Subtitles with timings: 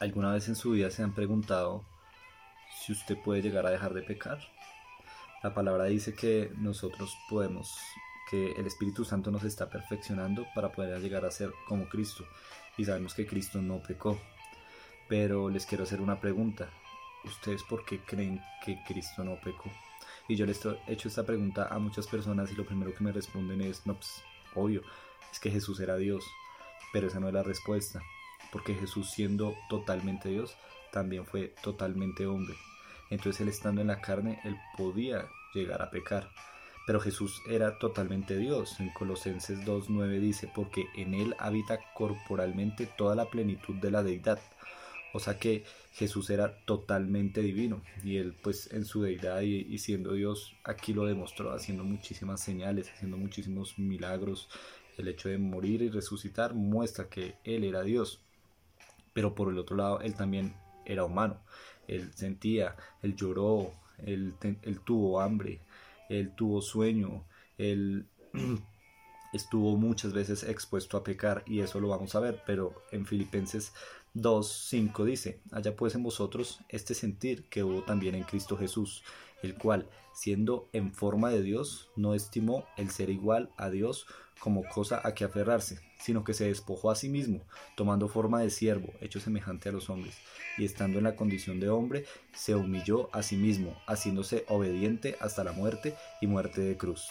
[0.00, 1.84] ¿Alguna vez en su vida se han preguntado
[2.80, 4.40] si usted puede llegar a dejar de pecar?
[5.42, 7.78] La palabra dice que nosotros podemos,
[8.28, 12.26] que el Espíritu Santo nos está perfeccionando para poder llegar a ser como Cristo.
[12.76, 14.20] Y sabemos que Cristo no pecó.
[15.08, 16.68] Pero les quiero hacer una pregunta.
[17.24, 19.70] ¿Ustedes por qué creen que Cristo no pecó?
[20.26, 23.12] Y yo les he hecho esta pregunta a muchas personas y lo primero que me
[23.12, 24.24] responden es, no, pues
[24.56, 24.82] obvio,
[25.30, 26.24] es que Jesús era Dios.
[26.92, 28.02] Pero esa no es la respuesta
[28.54, 30.56] porque Jesús siendo totalmente Dios,
[30.92, 32.54] también fue totalmente hombre.
[33.10, 36.30] Entonces él estando en la carne, él podía llegar a pecar.
[36.86, 38.78] Pero Jesús era totalmente Dios.
[38.78, 44.38] En Colosenses 2.9 dice, porque en él habita corporalmente toda la plenitud de la deidad.
[45.12, 49.78] O sea que Jesús era totalmente divino y él pues en su deidad y, y,
[49.78, 54.48] siendo Dios aquí lo demostró haciendo muchísimas señales, haciendo muchísimos milagros.
[54.96, 58.23] El hecho de morir y resucitar muestra que él era Dios
[59.14, 60.54] pero por el otro lado él también
[60.84, 61.40] era humano.
[61.88, 64.34] Él sentía, él lloró, él,
[64.84, 65.60] tuvo hambre,
[66.10, 67.24] él tuvo sueño,
[67.56, 68.06] él
[69.32, 73.72] estuvo muchas veces expuesto a pecar y eso lo vamos a ver, pero en Filipenses
[74.14, 79.02] 2.5 dice, haya pues en vosotros este sentir que hubo también en Cristo Jesús,
[79.44, 84.06] el cual, siendo en forma de Dios, no estimó el ser igual a Dios
[84.40, 87.40] como cosa a que aferrarse, sino que se despojó a sí mismo,
[87.76, 90.18] tomando forma de siervo, hecho semejante a los hombres,
[90.58, 95.44] y estando en la condición de hombre, se humilló a sí mismo, haciéndose obediente hasta
[95.44, 97.08] la muerte y muerte de cruz.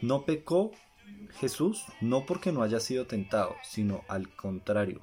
[0.00, 0.70] No pecó
[1.40, 5.02] Jesús no porque no haya sido tentado, sino al contrario,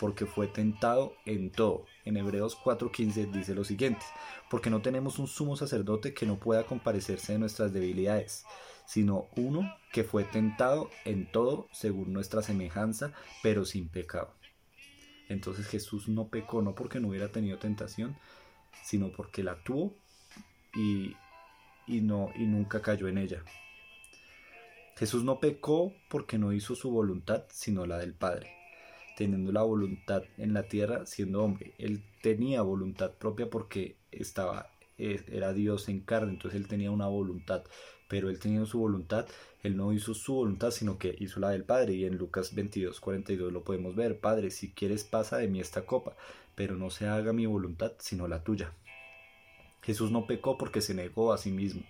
[0.00, 1.86] porque fue tentado en todo.
[2.04, 4.04] En Hebreos 4:15 dice lo siguiente,
[4.50, 8.44] porque no tenemos un sumo sacerdote que no pueda comparecerse de nuestras debilidades,
[8.86, 14.34] sino uno que fue tentado en todo según nuestra semejanza, pero sin pecado.
[15.28, 18.16] Entonces Jesús no pecó no porque no hubiera tenido tentación,
[18.82, 19.94] sino porque la tuvo
[20.74, 21.16] y,
[21.86, 23.42] y no y nunca cayó en ella.
[24.96, 28.52] Jesús no pecó porque no hizo su voluntad, sino la del Padre,
[29.16, 31.74] teniendo la voluntad en la tierra siendo hombre.
[31.78, 37.08] Él tenía voluntad propia porque estaba eh, era Dios en carne, entonces él tenía una
[37.08, 37.64] voluntad,
[38.08, 39.26] pero él tenía su voluntad,
[39.62, 43.00] él no hizo su voluntad, sino que hizo la del Padre, y en Lucas 22,
[43.00, 46.16] 42 lo podemos ver, Padre, si quieres pasa de mí esta copa,
[46.54, 48.72] pero no se haga mi voluntad, sino la tuya.
[49.84, 51.82] Jesús no pecó porque se negó a sí mismo,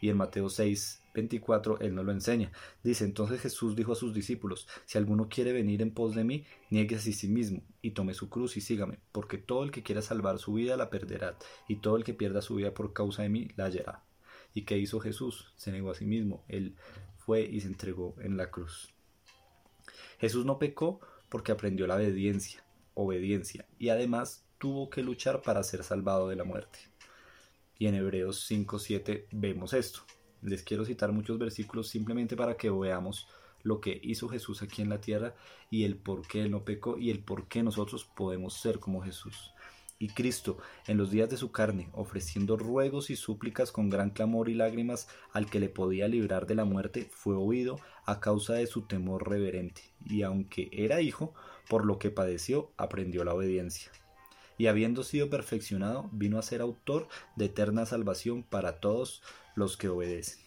[0.00, 2.52] y en Mateo 6, 24 él no lo enseña.
[2.84, 6.44] Dice, entonces Jesús dijo a sus discípulos, si alguno quiere venir en pos de mí,
[6.70, 10.00] niegue a sí mismo y tome su cruz y sígame, porque todo el que quiera
[10.00, 11.36] salvar su vida la perderá,
[11.68, 14.04] y todo el que pierda su vida por causa de mí la hallará.
[14.54, 15.52] ¿Y qué hizo Jesús?
[15.56, 16.76] Se negó a sí mismo, él
[17.18, 18.94] fue y se entregó en la cruz.
[20.18, 25.82] Jesús no pecó porque aprendió la obediencia, obediencia, y además tuvo que luchar para ser
[25.82, 26.78] salvado de la muerte.
[27.80, 30.00] Y en Hebreos 5.7 vemos esto.
[30.42, 33.26] Les quiero citar muchos versículos simplemente para que veamos
[33.62, 35.34] lo que hizo Jesús aquí en la tierra
[35.70, 39.00] y el por qué él no pecó y el por qué nosotros podemos ser como
[39.00, 39.54] Jesús.
[39.98, 40.58] Y Cristo,
[40.88, 45.08] en los días de su carne, ofreciendo ruegos y súplicas con gran clamor y lágrimas
[45.32, 49.26] al que le podía librar de la muerte, fue oído a causa de su temor
[49.26, 51.32] reverente, y aunque era hijo,
[51.66, 53.90] por lo que padeció, aprendió la obediencia.
[54.60, 59.22] Y habiendo sido perfeccionado, vino a ser autor de eterna salvación para todos
[59.54, 60.38] los que obedecen.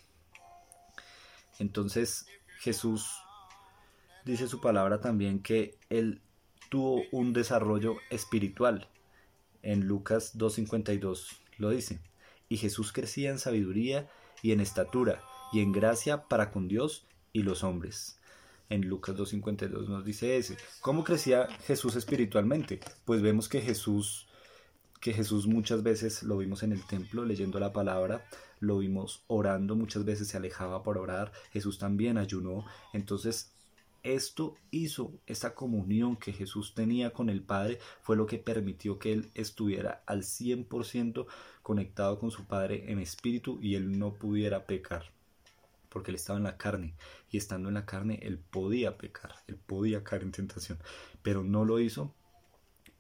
[1.57, 2.27] Entonces
[2.59, 3.09] Jesús
[4.23, 6.21] dice su palabra también que él
[6.69, 8.87] tuvo un desarrollo espiritual.
[9.63, 11.99] En Lucas 2.52 lo dice.
[12.49, 14.11] Y Jesús crecía en sabiduría
[14.43, 18.19] y en estatura y en gracia para con Dios y los hombres.
[18.73, 20.57] En Lucas 2.52 nos dice ese.
[20.81, 22.79] ¿Cómo crecía Jesús espiritualmente?
[23.05, 24.27] Pues vemos que Jesús
[24.99, 28.25] que Jesús muchas veces lo vimos en el templo leyendo la palabra,
[28.59, 33.51] lo vimos orando, muchas veces se alejaba por orar, Jesús también ayunó, entonces
[34.01, 39.13] esto hizo, esta comunión que Jesús tenía con el Padre fue lo que permitió que
[39.13, 41.27] él estuviera al 100%
[41.61, 45.11] conectado con su Padre en espíritu y él no pudiera pecar,
[45.93, 46.95] porque él estaba en la carne
[47.29, 50.79] y estando en la carne él podía pecar, él podía caer en tentación,
[51.21, 52.13] pero no lo hizo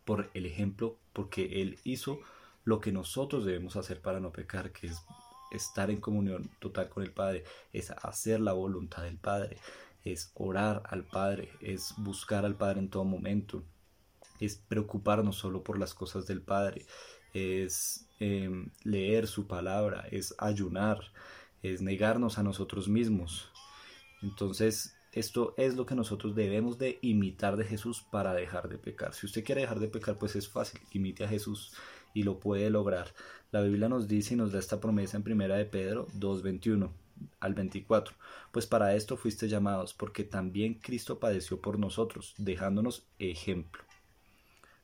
[0.05, 2.19] por el ejemplo, porque Él hizo
[2.63, 5.01] lo que nosotros debemos hacer para no pecar, que es
[5.51, 9.57] estar en comunión total con el Padre, es hacer la voluntad del Padre,
[10.03, 13.63] es orar al Padre, es buscar al Padre en todo momento,
[14.39, 16.85] es preocuparnos solo por las cosas del Padre,
[17.33, 20.99] es em, leer su palabra, es ayunar,
[21.63, 23.49] es negarnos a nosotros mismos.
[24.21, 29.13] Entonces Esto es lo que nosotros debemos de imitar de Jesús para dejar de pecar.
[29.13, 31.71] Si usted quiere dejar de pecar, pues es fácil, imite a Jesús
[32.15, 33.13] y lo puede lograr.
[33.51, 36.89] La Biblia nos dice y nos da esta promesa en primera de Pedro 2:21
[37.39, 38.15] al 24.
[38.51, 43.83] Pues para esto fuiste llamados, porque también Cristo padeció por nosotros, dejándonos ejemplo,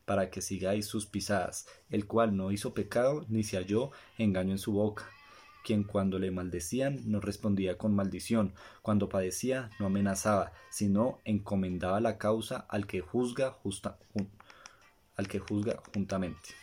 [0.06, 3.90] para que sigáis sus pisadas, el cual no hizo pecado ni se halló
[4.20, 5.10] engaño en su boca
[5.70, 12.18] quien cuando le maldecían no respondía con maldición, cuando padecía no amenazaba, sino encomendaba la
[12.18, 14.00] causa al que juzga justa,
[15.16, 16.56] al que juzga juntamente.